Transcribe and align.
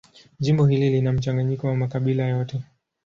Jimbo 0.39 0.65
hili 0.67 0.89
lina 0.89 1.11
mchanganyiko 1.13 1.67
wa 1.67 1.75
makabila 1.75 2.27
yote. 2.27 2.63